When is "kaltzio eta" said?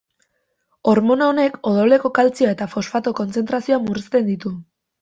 2.21-2.69